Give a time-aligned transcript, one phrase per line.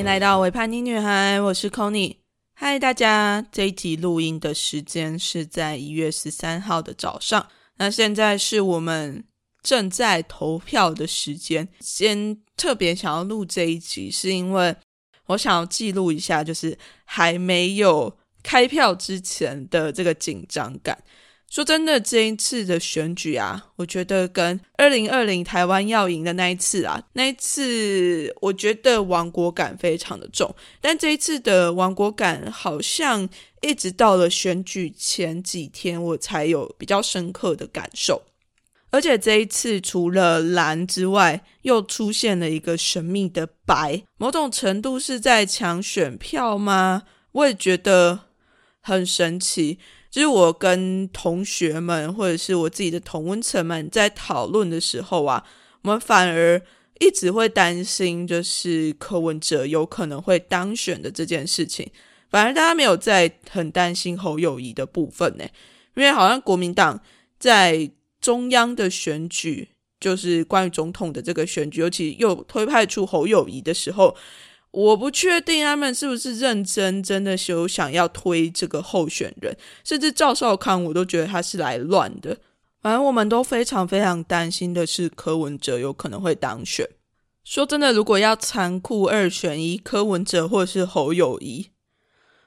[0.00, 2.16] 迎来到维叛逆女孩，我是 c o n y
[2.54, 7.46] 嗨，大家，这一集录音的时间是在一月十三号的早上。
[7.76, 9.22] 那现在是我们
[9.62, 11.68] 正在投票的时间。
[11.80, 14.74] 先特别想要录这一集，是因为
[15.26, 20.98] 我想要记录一下，就是还没有开票之前的这个紧张感。
[21.50, 30.54] 说真的，这一次的选举啊，我觉得跟二零二零台湾要赢的那一次啊，那一次我觉得亡国感非常的重。
[30.80, 33.28] 但这一次的亡国感，好像
[33.62, 38.22] 一直到了选举前几天，我才有比较深刻的感受。
[38.92, 47.02] 而且这一次除了蓝之外，又出现了一个神秘的白，某种程度是在抢选票吗？
[47.32, 48.26] 我也觉得
[48.80, 49.80] 很神奇。
[50.10, 55.44] 就是我跟同学们，或者是我自己的同温层们在讨论的时候啊，
[55.82, 56.60] 我们反而
[56.98, 61.88] 一直会担心，就是柯文哲有可能会当选的这件事情。
[62.28, 65.44] 反而大家没有在很担心侯友谊的部分呢，
[65.94, 67.00] 因为好像国民党
[67.38, 69.68] 在中央的选举，
[70.00, 74.16] 就是关于总统的这个选举，尤其又推派出侯友谊的时候。
[74.72, 82.38] 我不确定他们是不是认真，真的有想要推这个候选人，甚至赵少康，我都觉得他是来乱的。
[82.80, 86.88] 反正我们都非常非常担心的是柯文哲有可能会当选。
[87.42, 91.70] 说真的，如果要残酷二选一，柯文哲或是侯友谊，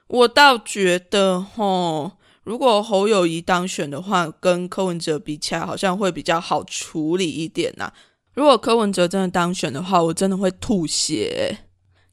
[0.06, 7.92] 我倒觉得，吼，如果侯友谊当选的话，跟柯文哲比起来，好像会比较好处理一点呐。
[8.32, 11.58] 如果柯文哲真的当选的话，我真的会吐血。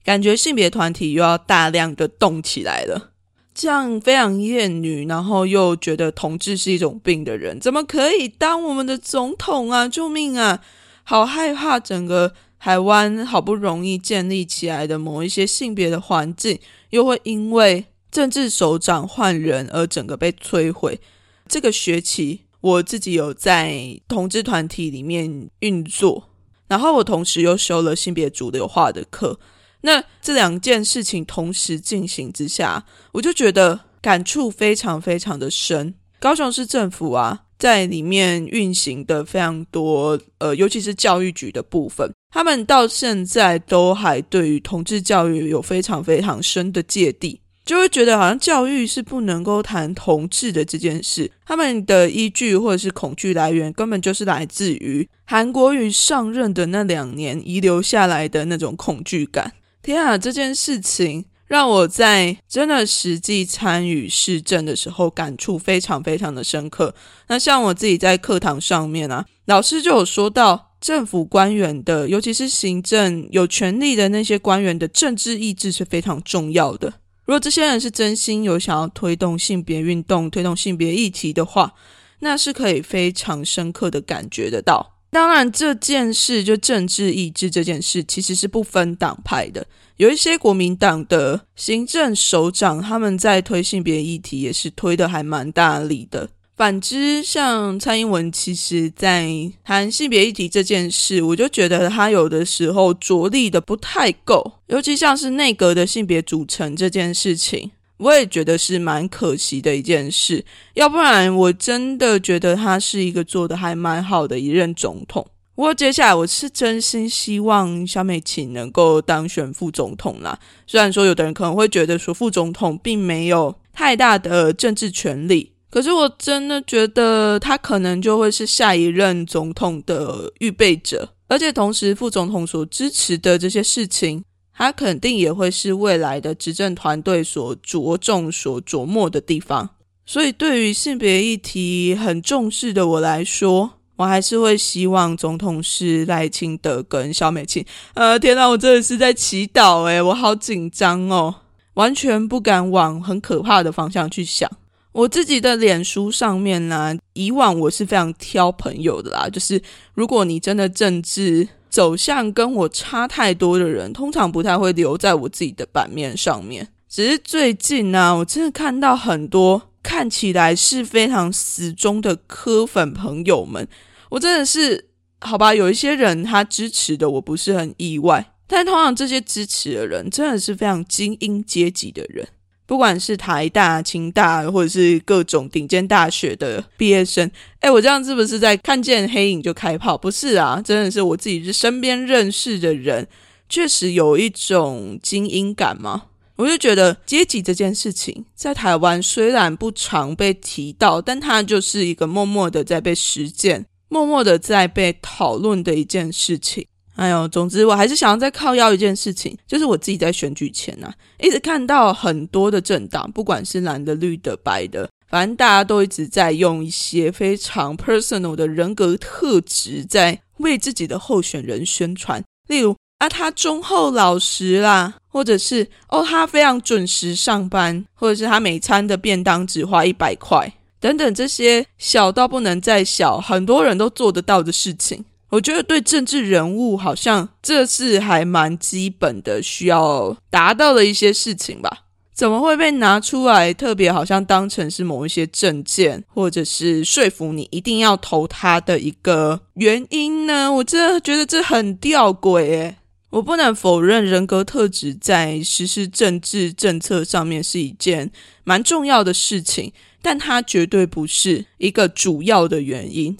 [0.04, 3.12] 感觉性别团体又要大量的动起来了，
[3.54, 9.88] 这样非常厌女，然后又觉得同志是一种病的人，怎么可以当我们的总统啊？
[9.88, 10.64] 救命啊！
[11.04, 16.60] 好害怕，整个台湾好不容易建立起来的某一些性别的环境，
[16.92, 21.00] 又会因为政治首长换人而整个被摧毁。
[21.48, 26.30] 这个学期我自己有在同志团体里面运作，
[26.68, 29.40] 然后我同时又修了性别主流化的课。
[29.81, 35.94] 那这两件事情同时进行之下，我就觉得感触非常非常的深。
[36.19, 51.31] 高雄市政府啊，在里面运行的非常多，呃，尤其是教育局的部分，他们到现在都还对于同志教育有非常非常深的芥蒂，就会觉得好像教育是不能够谈同志的这件事。
[51.44, 59.52] 他们的依据或者是恐惧来源，根本就是来自于韩国瑜上任的那两年遗留下来的那种恐惧感。
[59.81, 60.18] 天啊！
[60.18, 66.94] 这件事情让我在真的实际参与市政的时候，感触非常非常的深刻。
[67.28, 76.94] 那像我自己在课堂上面啊，老师就有说到，政府官员的，尤其是行政有权力的那些官员的政治意志是非常重要的。
[77.25, 81.74] 如果这些人是真心有想要推动性别运动、推动性别议题的话，
[82.19, 84.98] 那是可以非常深刻的感觉得到。
[85.12, 89.68] 当然，这件事就政治意志这件事，其实是不分党派的。
[89.98, 96.30] 有一些国民党的行政首长，他们在推性别议题，也是推的还蛮大力的。
[96.56, 99.28] 反之，像蔡英文，其实在
[99.66, 107.72] 谈性别议题这件事，我就觉得他有的时候着力的不太够，尤其像是内阁的性别组成这件事情。
[108.01, 115.25] 我也觉得是蛮可惜的一件事，要不然我真的觉得他是一个做的还蛮好的一任总统。
[115.53, 120.39] 不过接下来我是真心希望小美琴能够当选副总统啦。
[120.66, 134.23] 虽然说有的人可能会觉得说副总统并没有太大的政治权利，可是我真的觉得他可能就会是下一任总统的预备者，而且同时副总统所支持的这些事情。
[134.62, 139.68] 他肯定也会是未来的执政团队所着重、所琢磨的地方。
[140.06, 147.66] 所以，对于性别议题很重视的我来说，我还是会希望总统是赖清德跟萧美琴。
[147.96, 151.34] 呃，天哪，我真的是在祈祷诶，我好紧张哦，
[151.74, 154.48] 完全不敢往很可怕的方向去想。
[154.92, 159.62] 我自己的脸书上面呢，以往我是非常挑朋友的啦，就是
[159.94, 161.48] 如果你真的政治。
[161.72, 166.68] 走向跟我差太多的人，通常不太会留在我自己的版面上面。
[166.90, 173.66] 只是最近呢，我真的看到很多看起来是非常死忠的科粉朋友们，
[174.10, 174.90] 我真的是
[175.22, 175.56] 好吧。
[175.56, 182.28] 有一些人他支持的，我不是很意外，但通常这些支持的人，真的是非常精英阶级的人。
[182.71, 187.29] 不管是台大、清大，或者是各种顶尖大学的毕业生，
[187.59, 189.97] 哎，我这样是不是在看见黑影就开炮？
[189.97, 193.06] 不是啊，真的是我自己是身边认识的人，
[193.50, 196.03] 确实有一种精英感嘛。
[196.38, 206.65] 我就觉得阶级这件事情在台湾虽然不常被提到，但它就是一个默默的在被实践、默默的在被讨论的一件事情。
[206.96, 222.76] 哎呦，总之我还是想要再靠要一件事情，就是我自己在选举前呐，一直看到很多的政党，不管是蓝的、绿的、白的，反正大家都一直在用一些非常 personal 的人格特质，在为自己的候选人宣传，例如。
[223.02, 235.04] 啊，他忠厚老实啦，或者是哦，他非常准时上班，或者是他每餐的便当只花一百块，等等这些小到不能再小，很多人都做得到的事情。
[235.31, 241.86] 我觉得对政治人物，好像这是还蛮基本的，需要达到的一些事情吧？
[242.13, 250.51] 怎么会被拿出来，特别好像当成是某一些证件，或者是说服你一定要投他的一个原因呢？
[250.51, 252.75] 我真的觉得这很吊诡诶。
[253.12, 258.12] 我不能否认人格特质在实施政治政策上面是一件
[258.44, 263.18] 蛮重要的事情，但它绝对不是一个主要的原因。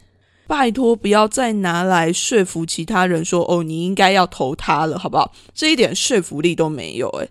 [0.52, 7.08] 拜托，不要再拿来说服其他人说：“哦，你应该要投他了，好不好？”这一点说服力都没有。
[7.22, 7.30] 诶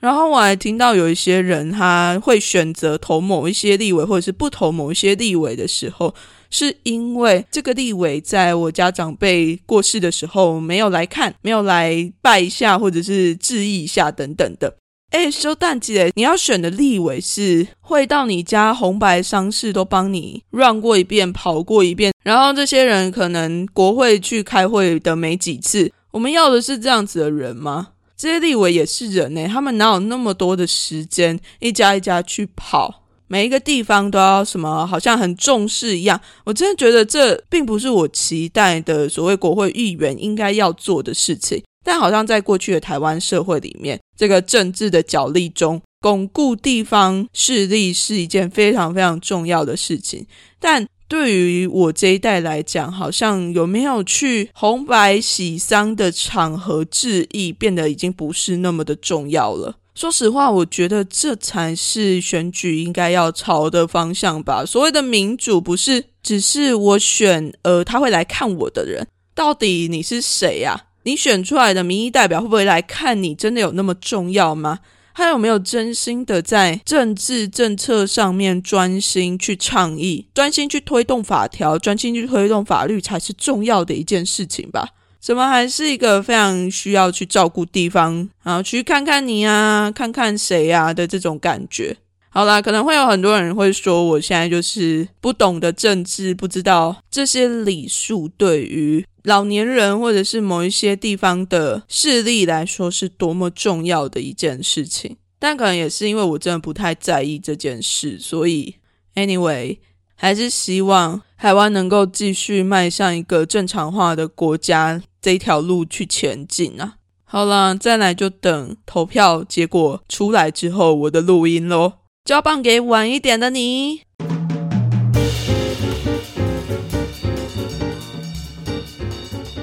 [0.00, 6.12] 然后我还听到有一些人他会选择投某一些立委，或者是不投某一些立委的时候。
[6.50, 14.74] 是因为这个立委在我家长辈过世的时候没有来看，没有来拜一下，或者是致意一下等等的。
[15.12, 25.92] 哎，修蛋姐，你要选的立委是会到你家红白丧事都帮你 run 过一遍，跑过一遍，然后这些人可能国会去开会的没几次。
[26.12, 27.88] 我们要的是这样子的人吗？
[28.16, 33.02] 这些立委也是人呢，他们哪有那么多的时间一家一家去跑？
[33.28, 36.18] 每一个地方都要什么，好像很重视一样。
[36.44, 41.62] 我真的觉得这并不是我期待的所谓国会议员应该要做的事情。
[41.84, 50.24] 但好像在过去的台湾社会里面，这个政治的角力中，巩固地方势力是一件非常非常重要的事情。
[50.60, 59.74] 但对于我这一代来讲，好像有没有去红白喜丧的场合致意，变得已经不是那么的重要了。
[59.96, 64.64] 说实话，我觉得这才是选举应该要朝的方向吧。
[64.64, 69.04] 所谓的民主，不是只是我选，呃，他会来看我的人，
[69.34, 70.84] 到底你是谁呀？
[71.04, 73.34] 你选出来的民意代表会不会来看你？
[73.34, 74.80] 真的有那么重要吗？
[75.14, 84.88] 他有没有真心的在政治政策上面专心去倡议，专心去推动法条，专心去推动法律，才是重要的一件事情吧？
[85.20, 91.96] 怎么还是一个非常需要去照顾地方，然后去看看你啊，看看谁呀的这种感觉？
[92.34, 105.18] 好啦，可能会有很多人会说，我现在就是不懂得政治，不知道这些礼数对于老年人或者是某一些地方的势力来说是多么重要的一件事情。
[105.38, 108.76] 但可能也是因为我真的不太在意这件事，所以
[109.14, 109.76] anyway。
[110.14, 116.94] 还是希望台湾能够继续迈向一个正常化的国家这一条路去前进啊！
[117.24, 121.94] 好了，再来就等投票结果出来之后我的录音喽。
[122.24, 124.02] 交棒给晚一点的你。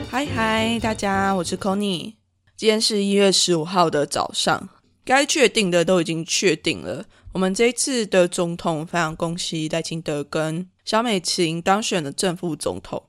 [0.09, 2.17] 嗨嗨，大家，我是 c o n y
[2.57, 4.67] 今天是一月十五号的早上，
[5.05, 7.05] 该确定的都已经确定了。
[7.31, 13.01] 我们这一次的总统，非常恭喜赖清德跟小美琴当选了正副总统，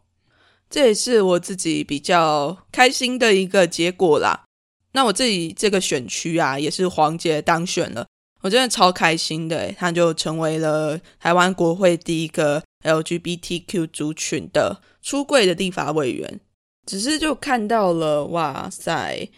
[0.70, 4.44] 这也是我自己比较开心的一个结果啦。
[4.92, 8.06] 那我自己这个选区啊，也是黄杰当选了，
[8.40, 16.40] 我真的超开心的，他就成为了台湾国会第一个 LGBTQ 族群的出柜的立法委员。
[16.86, 19.28] 只是就看到了，哇塞！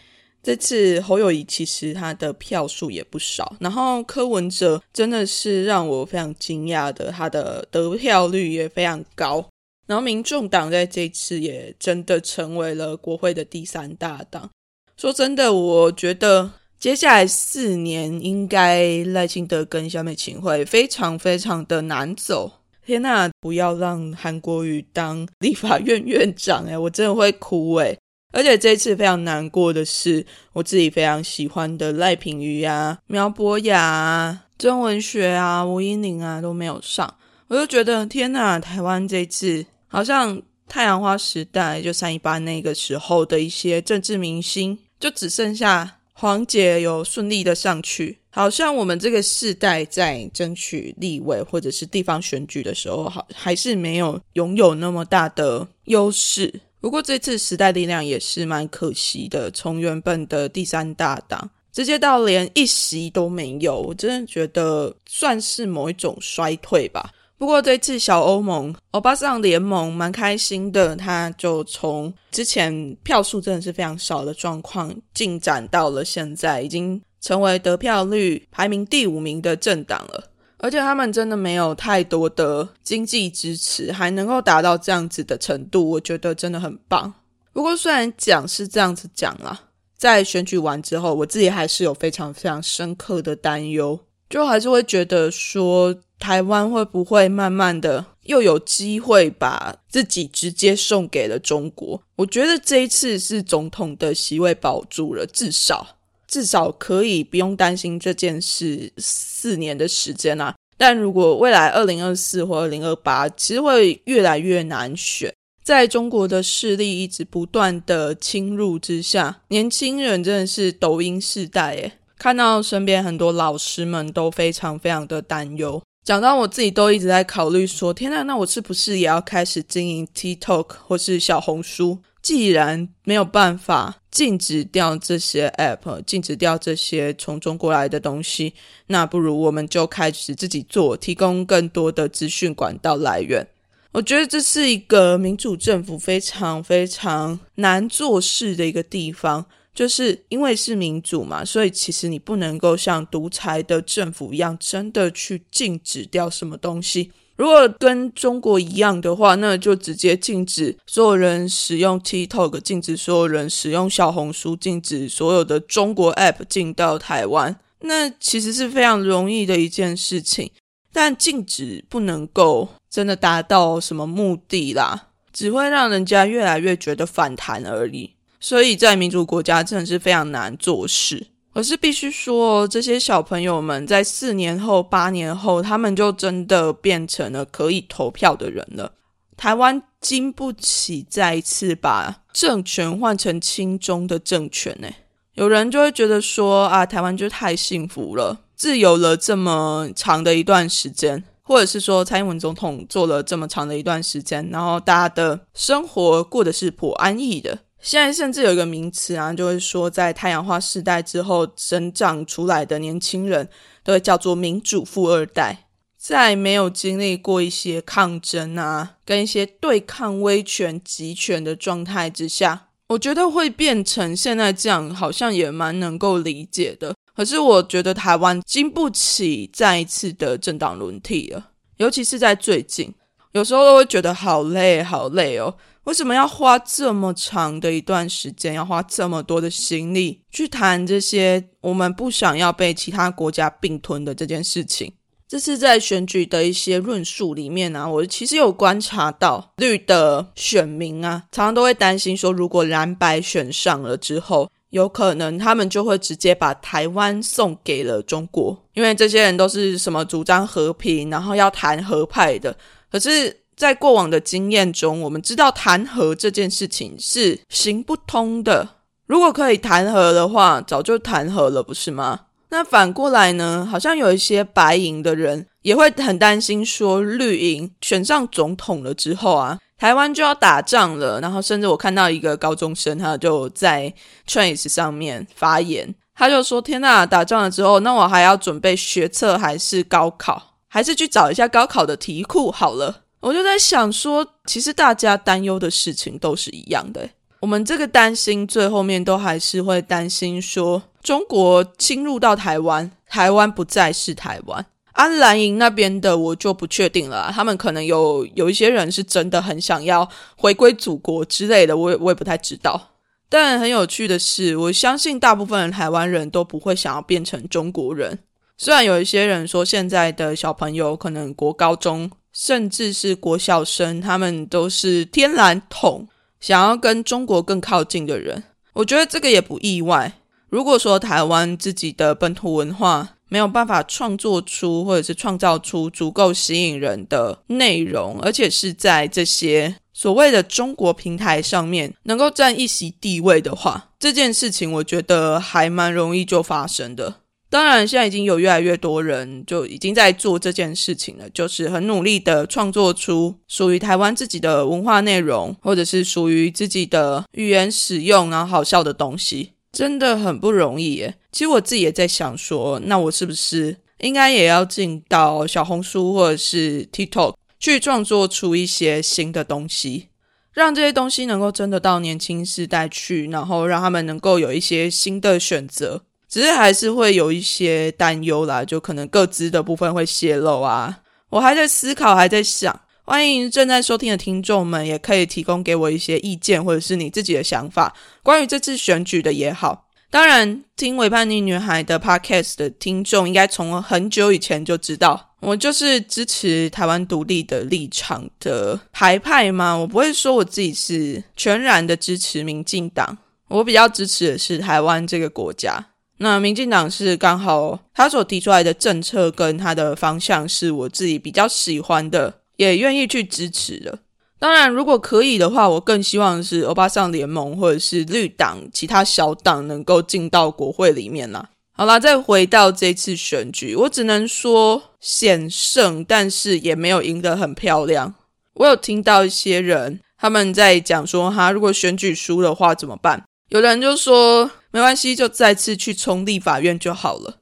[0.42, 9.48] 这次侯友谊其实他的票数也不少，然后柯文哲真的是让我非常惊讶的，他的得票率也非常高。
[9.86, 14.50] 然后民众党在这次也真的成为了国会的第三大党。
[14.96, 16.50] 说真的，我觉得
[16.82, 22.50] 接下来四年应该赖清德跟小美琴会非常非常的难走。
[22.84, 27.96] 天呐，不要让韩国瑜当立法院院长哎，我真的会哭哎。
[28.32, 37.14] 而且这次非常难过的是，我自己非常喜欢的赖品妤啊、苗博雅啊、曾文学啊、吴英玲啊都没有上，
[37.46, 56.60] 我就觉得天呐，台湾这次好像太阳花时代就三一八那个时候的一些政治明星，就只剩下黄姐有顺利的上去，好像我们这个世代在争取立委或者是地方选举的时候，好还是没有拥有那么大的优势。
[56.80, 67.10] 不过这次时代力量也是蛮可惜的，从原本的第三大党直接到连一席都没有，我真的觉得算是某一种衰退吧。
[67.42, 80.30] 不过这次小欧盟欧巴桑联盟蛮开心的，他就从之前票数真的是非常少的状况，进展到了现在已经成为得票率排名第五名的政党了。
[80.58, 87.12] 而且他们真的没有太多的经济支持，还能够达到这样子的程度，我觉得真的很棒。
[87.52, 89.60] 不过虽然讲是这样子讲啦，
[89.98, 93.98] 在选举完之后，我自己还是有非常非常深刻的担忧，
[94.30, 102.00] 就还是会觉得说，台湾会不会慢慢的又有机会把自己直接送给了中国？
[102.14, 105.96] 我觉得这一次是总统的席位保住了，至少。
[106.28, 110.54] 至少可以不用担心这件事四年的时间啊。
[110.78, 115.34] 但如果未来二零二四或二零二八，其实会越来越难选。
[115.64, 125.82] 在中国的势力一直不断的侵入之下，年轻人真的是抖音世代诶，看到身边很多老师们都非常非常的担忧。
[126.04, 131.98] 讲到我自己都一直在考虑说，天呐，那我是不是也要开始经营 TikTok 或是小红书？
[132.20, 138.54] 既然没有办法禁止掉这些 App，禁止掉这些从中国来的东西，
[138.88, 143.46] 那不如我们就开始自己做，提供更多的资讯管道来源。
[143.92, 157.10] 我觉得这是一个民主政府非常非常难做事的一个地方，就是因为是民主嘛，所以其实你不能够像独裁的政府一样，真的去禁止掉什么东西。
[157.36, 167.58] 如果跟中国一样的话，那就直接禁止所有人使用 TikTok，禁止所有人使用小红书，禁止所有的中国 App 进到台湾。
[167.80, 170.52] 那其实是非常容易的一件事情，
[170.92, 178.14] 但禁止不能够真的达到什么目的啦，只会让人家越来越觉得反弹而已。
[178.42, 181.28] 所以在民主国家真的是非常难做事。
[181.52, 188.94] 我是必须说，这些小朋友们在四年后、八年后，他们就真的变成了可以投票的人了。
[189.36, 194.88] 台湾经不起再一次把政权换成亲中的政权呢。
[195.34, 207.60] 有人就会觉得说啊，台湾就太幸福了，自由了这么长的一段时间，或者是说蔡英文总统做了这么长的一段时间，然后大家的生活过得是颇安逸的。
[207.82, 213.48] 现在甚至有一个名词啊，就会说，在太阳花世代之后生长出来的年轻人，
[213.82, 215.66] 都会叫做民主富二代。
[215.98, 226.94] 在没有经历过一些抗争啊，跟一些对抗威权集权的状态之下，我觉得会变成现在这样，好像也蛮能够理解的。
[227.14, 232.92] 可是我觉得台湾经不起再一次的政党轮替了，尤其是在最近，
[233.32, 235.54] 有时候都会觉得好累，好累哦。
[235.84, 244.92] 为什么要花这么长的一段时间，要花这么多的心力去谈这些我们不想要被其他国家并吞的这件事情？
[245.26, 262.54] 这是在选举的一些论述里面啊，我其实有观察到绿的选民啊，常常都会担心说，如果蓝白选上了之后，有可能他们就会直接把台湾送给了中国，因为这些人都是什么主张和平，然后要谈和派的，
[262.92, 263.40] 可是。
[263.54, 268.66] 在过往的经验中，我们知道弹劾这件事情是行不通的。
[269.06, 272.20] 如果可以弹劾的话，早就弹劾了，不是吗？
[272.48, 273.68] 那反过来呢？
[273.70, 281.20] 好像有一些白银的人也会很担心，说绿营选上总统了之后啊，台湾就要打仗了。
[281.20, 283.92] 然后甚至我看到一个高中生，他就在
[284.26, 290.51] Trace 上面发言，他就说：“天呐，打仗了之后，那我还要准备学测还是高考？
[290.72, 297.06] 还是去找一下高考的题库好了。”我就在想说，其实大家担忧的事情都是一样的。
[297.40, 304.64] 我们这个担心，最后面都还是会担心说，中国侵入到台湾，台湾不再是台湾。
[304.92, 307.30] 安蓝营那边的，我就不确定了。
[307.32, 312.90] 他们可能有有一些人是真的很想要回归祖国之类的，我也我也不太知道。
[313.28, 318.18] 但很有趣的是，我相信大部分的台湾人都不会想要变成中国人。
[318.62, 322.08] 虽然有一些人说，现在的小朋友可能国高中。
[322.32, 326.08] 甚至是国小生，他们都是天然统，
[326.40, 328.42] 想要跟中国更靠近的人。
[328.72, 330.14] 我觉得这个也不意外。
[330.48, 347.16] 如果说台湾自己的本土文化没有办法创作出或者是创造出足够吸引人的内容，而且是在这些所谓的中国平台上面能够占一席地位的话，这件事情我觉得还蛮容易就发生的。
[347.52, 361.14] 当然，现在已经有越来越多人就已经在做这件事情了，就是很努力的创作出属于台湾自己的文化内容，或者是属于自己的语言使用，然后好笑的东西，真的很不容易耶。
[361.30, 370.08] 其实我自己也在想说，那我是不是应该也要进到小红书或者是 TikTok 去创作出一些新的东西，
[370.54, 376.04] 让这些东西能够真的到年轻世代去，然后让他们能够有一些新的选择。
[376.32, 381.00] 只是还是会有一些担忧啦，就可能各自的部分会泄露啊。
[381.28, 382.80] 我还在思考，还在想。
[383.04, 389.90] 欢迎正在收听的听众们，也可以提供给我一些意见，或者是你自己的想法，关于这次选举的也好。
[390.08, 399.74] 当然，听《伪叛逆女孩》的 Podcast 的听众，应该从很久以前就知道，我就是支持台湾独立的立场的台派嘛。
[399.76, 405.88] 我不会说我自己是全然的支持民进党，我比较支持的是台湾这个国家。
[406.22, 413.98] 那民进党是刚好他所提出来的政策跟他的方向是我自己比较喜欢的，也愿意去支持的。
[414.38, 421.50] 当然，如果可以的话，我更希望是欧巴桑联盟或者是绿党其他小党能够进到国会里面啦。
[421.72, 428.14] 好啦，再回到这次选举，我只能说险胜，但是也没有赢得很漂亮。
[428.54, 433.24] 我有听到一些人他们在讲说，哈，如果选举输的话怎么办？
[433.48, 437.38] 有人就说没关系，就再次去冲立法院就好了。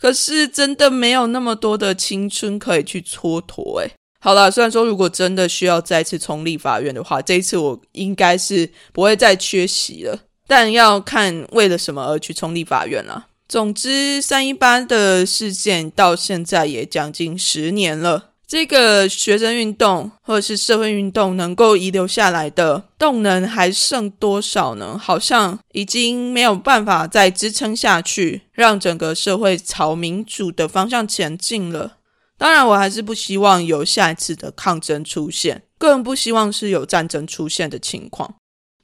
[0.00, 3.80] 可是真的没有那么多的青春可以去蹉跎。
[3.80, 3.90] 诶
[4.22, 10.18] 好了，虽然说如果真的需要再次冲立法院的话，这一次我应该是不会再缺席了。
[10.46, 13.28] 但要看为了什么而去冲立法院了。
[13.48, 18.29] 总之，三一八的事件到现在也将近十年了。
[18.50, 24.98] 这个学生运动或者是社会运动能够遗留下来的动能还剩多少呢？
[24.98, 31.98] 好像已经没有办法再支撑下去，让整个社会朝民主的方向前进了。
[32.36, 38.34] 当然，我还是不希望有下一次的抗争出现，更不希望是有战争出现的情况。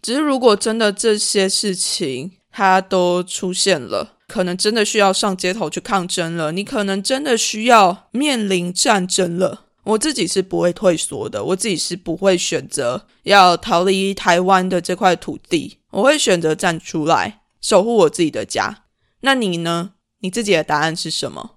[0.00, 9.62] 只是如果真的这些事情它都出现了，可能真的需要上街头去抗争了，你可能真的需要面临战争了。
[9.84, 18.84] 我自己是不会退缩的，我自己是不会选择要逃离台湾的这块土地，我会选择站出来守护我自己的家。
[19.20, 19.92] 那你呢？
[20.20, 21.52] 你自己的答案是什么？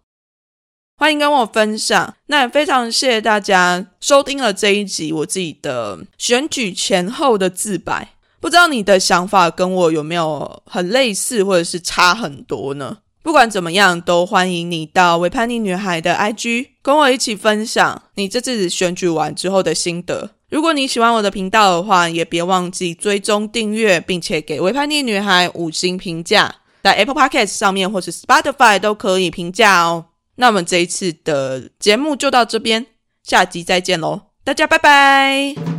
[0.95, 2.15] 欢迎跟我分享。
[2.27, 8.15] 那也非常谢谢大家收听了这一集我自己的选举前后的自白。
[8.39, 12.97] 不知道你的想法跟我有没有很类似，或者是差很多呢？
[13.21, 20.31] 不管怎么样，都欢迎你到维叛逆女孩的 IG，跟我一起分享你这次选举完之后的心得。
[20.49, 30.05] 如果你喜欢我的频道的话，也别忘记追踪订阅，并且给维叛逆女孩五星评价，在 Apple Podcast 上面或是 Spotify 都可以评价哦。
[30.37, 32.85] 那我们这一次的节目就到这边，
[33.21, 35.78] 下集再见喽，大家拜拜。